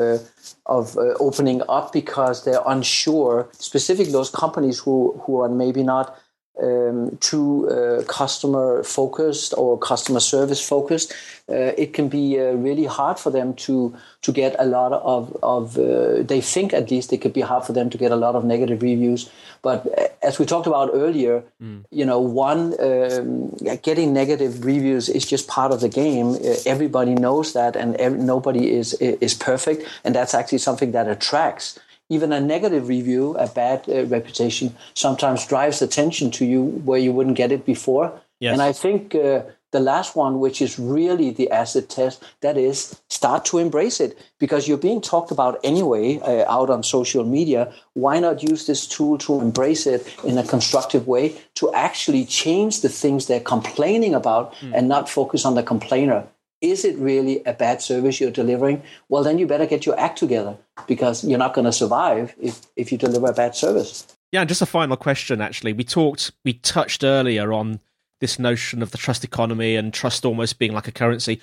of 0.67 0.97
opening 1.19 1.63
up 1.69 1.93
because 1.93 2.45
they're 2.45 2.63
unsure, 2.67 3.49
specifically 3.59 4.13
those 4.13 4.31
companies 4.31 4.79
who, 4.79 5.21
who 5.25 5.41
are 5.41 5.49
maybe 5.49 5.83
not 5.83 6.17
um, 6.63 7.17
too 7.21 7.69
uh, 7.69 8.05
customer 8.05 8.83
focused 8.85 9.55
or 9.57 9.79
customer 9.79 10.21
service 10.21 10.67
focused, 10.67 11.13
uh, 11.49 11.73
it 11.77 11.93
can 11.93 12.09
be 12.09 12.39
uh, 12.39 12.53
really 12.53 12.85
hard 12.85 13.19
for 13.19 13.31
them 13.31 13.55
to 13.55 13.95
to 14.23 14.33
get 14.33 14.55
a 14.59 14.65
lot 14.65 14.93
of 14.93 15.37
of. 15.43 15.77
Uh, 15.77 16.23
they 16.23 16.41
think 16.41 16.73
at 16.73 16.91
least 16.91 17.13
it 17.13 17.21
could 17.21 17.33
be 17.33 17.41
hard 17.41 17.65
for 17.65 17.73
them 17.73 17.91
to 17.91 17.99
get 17.99 18.13
a 18.13 18.17
lot 18.17 18.35
of 18.37 18.45
negative 18.45 18.83
reviews. 18.83 19.29
But 19.63 19.87
uh, 19.99 20.09
as 20.23 20.39
we 20.39 20.47
talked 20.47 20.67
about 20.67 20.91
earlier, 20.93 21.43
mm. 21.61 21.85
you 21.91 22.05
know, 22.05 22.21
one 22.21 22.75
um, 22.81 23.51
getting 23.83 24.13
negative 24.13 24.65
reviews 24.65 25.09
is 25.09 25.27
just 25.27 25.49
part 25.49 25.73
of 25.73 25.81
the 25.81 25.89
game. 25.89 26.35
Uh, 26.35 26.55
everybody 26.67 27.15
knows 27.15 27.53
that, 27.55 27.75
and 27.75 28.27
nobody 28.27 28.73
is 28.73 28.95
is 28.95 29.35
perfect, 29.35 29.89
and 30.05 30.15
that's 30.15 30.35
actually 30.35 30.59
something 30.59 30.93
that 30.93 31.09
attracts 31.09 31.79
even 32.15 32.33
a 32.33 32.41
negative 32.41 32.89
review, 32.89 33.37
a 33.37 33.49
bad 33.49 33.79
uh, 33.89 34.07
reputation, 34.07 34.75
sometimes 34.95 35.47
drives 35.47 35.83
attention 35.83 36.31
to 36.33 36.45
you 36.45 36.63
where 36.89 36.99
you 36.99 37.13
wouldn't 37.13 37.37
get 37.37 37.53
it 37.53 37.65
before. 37.67 38.13
Yes. 38.41 38.53
And 38.53 38.63
I 38.63 38.73
think 38.73 39.15
uh, 39.15 39.43
the 39.75 39.81
last 39.81 40.15
one, 40.15 40.39
which 40.39 40.63
is 40.63 40.79
really 40.79 41.31
the 41.31 41.51
acid 41.51 41.91
test, 41.91 42.23
that 42.43 42.57
is 42.57 43.01
start 43.11 43.45
to 43.47 43.59
embrace 43.59 43.99
it 44.01 44.17
because 44.39 44.69
you're 44.69 44.87
being 44.89 45.01
talked 45.01 45.33
about 45.33 45.59
anyway 45.65 46.21
uh, 46.21 46.45
out 46.49 46.71
on 46.71 46.83
social 46.83 47.25
media. 47.25 47.73
Why 47.95 48.21
not 48.21 48.43
use 48.43 48.67
this 48.67 48.87
tool 48.87 49.19
to 49.19 49.41
embrace 49.41 49.85
it 49.87 50.07
in 50.23 50.39
a 50.39 50.47
constructive 50.47 51.09
way 51.09 51.37
to 51.57 51.73
actually 51.75 52.25
change 52.25 52.83
the 52.83 52.89
things 52.89 53.27
they're 53.27 53.41
complaining 53.41 54.15
about 54.15 54.55
mm. 54.55 54.73
and 54.75 54.89
not 54.89 55.09
focus 55.09 55.45
on 55.45 55.55
the 55.57 55.63
complainer? 55.63 56.25
Is 56.71 56.85
it 56.85 56.97
really 56.99 57.43
a 57.45 57.53
bad 57.53 57.83
service 57.83 58.21
you're 58.21 58.31
delivering? 58.31 58.83
Well, 59.09 59.23
then 59.23 59.39
you 59.39 59.47
better 59.47 59.67
get 59.67 59.87
your 59.87 59.99
act 59.99 60.19
together 60.19 60.57
because 60.87 61.25
you're 61.25 61.39
not 61.39 61.55
going 61.55 61.65
to 61.65 61.73
survive 61.73 62.35
if, 62.41 62.63
if 62.77 62.93
you 62.93 62.99
deliver 62.99 63.29
a 63.29 63.33
bad 63.33 63.55
service. 63.55 64.07
Yeah, 64.33 64.41
and 64.41 64.49
just 64.49 64.63
a 64.63 64.67
final 64.67 64.97
question 64.97 65.41
actually. 65.41 65.73
We 65.73 65.85
talked, 65.85 66.33
we 66.45 66.55
touched 66.55 67.05
earlier 67.05 67.53
on 67.53 67.81
this 68.21 68.39
notion 68.39 68.83
of 68.83 68.91
the 68.91 68.99
trust 68.99 69.25
economy 69.25 69.77
and 69.77 69.93
trust 69.93 70.25
almost 70.25 70.59
being 70.59 70.73
like 70.73 70.89
a 70.89 70.93
currency. 70.93 71.41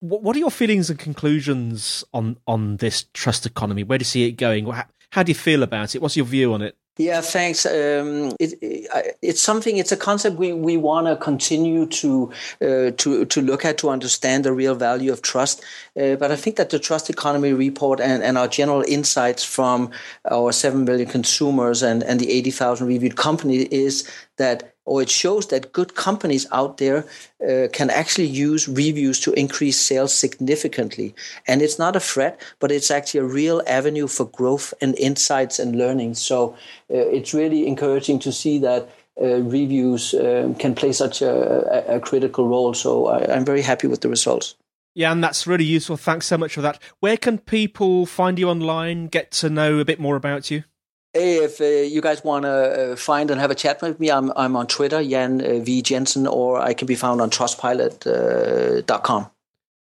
What, 0.00 0.22
what 0.22 0.36
are 0.36 0.38
your 0.38 0.50
feelings 0.50 0.88
and 0.88 0.98
conclusions 0.98 2.04
on, 2.14 2.38
on 2.46 2.76
this 2.78 3.06
trust 3.14 3.46
economy? 3.46 3.82
Where 3.82 3.98
do 3.98 4.02
you 4.02 4.06
see 4.06 4.24
it 4.24 4.32
going? 4.32 4.72
How 5.10 5.22
do 5.22 5.30
you 5.30 5.34
feel 5.34 5.62
about 5.62 5.94
it? 5.94 6.02
What's 6.02 6.16
your 6.16 6.26
view 6.26 6.54
on 6.54 6.62
it? 6.62 6.76
Yeah, 7.00 7.22
thanks. 7.22 7.64
Um, 7.64 8.36
it, 8.38 8.58
it, 8.60 9.16
it's 9.22 9.40
something. 9.40 9.78
It's 9.78 9.90
a 9.90 9.96
concept 9.96 10.36
we, 10.36 10.52
we 10.52 10.76
want 10.76 11.06
to 11.06 11.16
continue 11.16 11.86
to 11.86 12.30
uh, 12.60 12.90
to 12.98 13.24
to 13.24 13.40
look 13.40 13.64
at 13.64 13.78
to 13.78 13.88
understand 13.88 14.44
the 14.44 14.52
real 14.52 14.74
value 14.74 15.10
of 15.10 15.22
trust. 15.22 15.64
Uh, 15.98 16.16
but 16.16 16.30
I 16.30 16.36
think 16.36 16.56
that 16.56 16.68
the 16.68 16.78
trust 16.78 17.08
economy 17.08 17.54
report 17.54 18.00
and, 18.00 18.22
and 18.22 18.36
our 18.36 18.48
general 18.48 18.84
insights 18.86 19.42
from 19.42 19.90
our 20.30 20.52
seven 20.52 20.84
million 20.84 21.08
consumers 21.08 21.82
and, 21.82 22.02
and 22.02 22.20
the 22.20 22.30
eighty 22.30 22.50
thousand 22.50 22.86
reviewed 22.88 23.16
companies 23.16 23.66
is 23.70 24.06
that 24.36 24.74
or 24.90 25.00
it 25.00 25.08
shows 25.08 25.46
that 25.46 25.72
good 25.72 25.94
companies 25.94 26.48
out 26.50 26.78
there 26.78 27.04
uh, 27.48 27.68
can 27.72 27.90
actually 27.90 28.26
use 28.26 28.66
reviews 28.66 29.20
to 29.20 29.32
increase 29.34 29.78
sales 29.78 30.12
significantly. 30.12 31.14
And 31.46 31.62
it's 31.62 31.78
not 31.78 31.94
a 31.94 32.00
threat, 32.00 32.40
but 32.58 32.72
it's 32.72 32.90
actually 32.90 33.20
a 33.20 33.24
real 33.24 33.62
avenue 33.68 34.08
for 34.08 34.24
growth 34.26 34.74
and 34.80 34.98
insights 34.98 35.60
and 35.60 35.76
learning. 35.76 36.14
So 36.16 36.56
uh, 36.90 37.06
it's 37.16 37.32
really 37.32 37.68
encouraging 37.68 38.18
to 38.20 38.32
see 38.32 38.58
that. 38.58 38.90
Uh, 39.20 39.42
reviews 39.42 40.14
um, 40.14 40.54
can 40.54 40.74
play 40.74 40.92
such 40.92 41.20
a, 41.20 41.94
a 41.96 42.00
critical 42.00 42.48
role. 42.48 42.72
So 42.72 43.06
I, 43.06 43.34
I'm 43.34 43.44
very 43.44 43.60
happy 43.60 43.86
with 43.86 44.00
the 44.00 44.08
results. 44.08 44.54
Yeah, 44.94 45.12
and 45.12 45.22
that's 45.22 45.46
really 45.46 45.64
useful. 45.64 45.98
Thanks 45.98 46.26
so 46.26 46.38
much 46.38 46.54
for 46.54 46.62
that. 46.62 46.82
Where 47.00 47.18
can 47.18 47.36
people 47.36 48.06
find 48.06 48.38
you 48.38 48.48
online, 48.48 49.08
get 49.08 49.30
to 49.32 49.50
know 49.50 49.78
a 49.78 49.84
bit 49.84 50.00
more 50.00 50.16
about 50.16 50.50
you? 50.50 50.64
Hey, 51.12 51.38
if 51.42 51.60
uh, 51.60 51.64
you 51.64 52.00
guys 52.00 52.22
want 52.22 52.44
to 52.44 52.92
uh, 52.92 52.96
find 52.96 53.30
and 53.30 53.40
have 53.40 53.50
a 53.50 53.54
chat 53.54 53.82
with 53.82 53.98
me, 53.98 54.10
I'm, 54.10 54.32
I'm 54.36 54.54
on 54.54 54.68
Twitter, 54.68 55.02
Jan 55.02 55.40
uh, 55.40 55.58
V. 55.58 55.82
Jensen, 55.82 56.26
or 56.26 56.60
I 56.60 56.72
can 56.72 56.86
be 56.86 56.94
found 56.94 57.20
on 57.20 57.30
trustpilot.com. 57.30 59.22
Uh, 59.24 59.28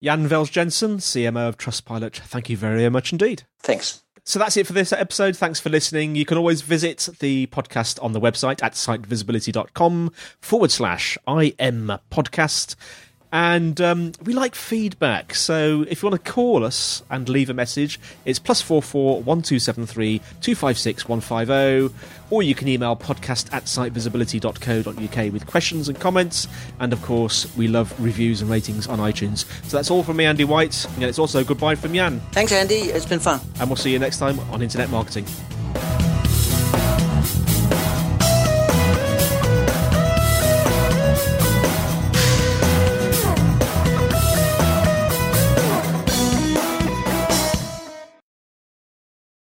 Jan 0.01 0.27
Vels 0.27 0.49
Jensen, 0.49 0.97
CMO 0.97 1.49
of 1.49 1.57
Trustpilot. 1.57 2.15
Thank 2.15 2.49
you 2.49 2.55
very 2.55 2.89
much 2.89 3.11
indeed. 3.11 3.43
Thanks. 3.61 4.01
So 4.23 4.39
that's 4.39 4.55
it 4.57 4.67
for 4.67 4.73
this 4.73 4.93
episode. 4.93 5.35
Thanks 5.35 5.59
for 5.59 5.69
listening. 5.69 6.15
You 6.15 6.23
can 6.23 6.37
always 6.37 6.61
visit 6.61 7.09
the 7.19 7.47
podcast 7.47 8.01
on 8.03 8.13
the 8.13 8.21
website 8.21 8.63
at 8.63 8.73
sitevisibility.com 8.73 10.11
forward 10.39 10.71
slash 10.71 11.17
IM 11.27 11.91
podcast. 12.11 12.75
And 13.31 13.79
um, 13.79 14.13
we 14.23 14.33
like 14.33 14.55
feedback, 14.55 15.35
so 15.35 15.85
if 15.87 16.01
you 16.01 16.09
want 16.09 16.23
to 16.23 16.31
call 16.31 16.65
us 16.65 17.03
and 17.11 17.29
leave 17.29 17.51
a 17.51 17.53
message, 17.53 17.99
it's 18.25 18.39
plus 18.39 18.59
four 18.59 18.81
four 18.81 19.21
one 19.21 19.43
two 19.43 19.59
seven 19.59 19.85
three 19.85 20.19
two 20.41 20.55
five 20.55 20.79
six 20.79 21.07
one 21.07 21.21
five 21.21 21.47
zero, 21.47 21.91
or 22.31 22.41
you 22.41 22.55
can 22.55 22.67
email 22.67 22.95
podcast 22.95 23.53
at 23.53 23.65
sitevisibility.co.uk 23.65 25.31
with 25.31 25.45
questions 25.45 25.87
and 25.87 25.99
comments. 25.99 26.47
And 26.79 26.91
of 26.91 27.03
course, 27.03 27.55
we 27.55 27.67
love 27.67 27.93
reviews 28.03 28.41
and 28.41 28.49
ratings 28.49 28.87
on 28.87 28.97
iTunes. 28.97 29.45
So 29.65 29.77
that's 29.77 29.91
all 29.91 30.01
from 30.01 30.17
me, 30.17 30.25
Andy 30.25 30.45
White, 30.45 30.85
and 30.95 31.03
it's 31.03 31.19
also 31.19 31.43
goodbye 31.43 31.75
from 31.75 31.93
Jan. 31.93 32.21
Thanks, 32.31 32.51
Andy. 32.51 32.75
It's 32.75 33.05
been 33.05 33.19
fun. 33.19 33.41
And 33.59 33.69
we'll 33.69 33.77
see 33.77 33.91
you 33.91 33.99
next 33.99 34.17
time 34.17 34.39
on 34.51 34.63
Internet 34.63 34.89
Marketing. 34.89 35.25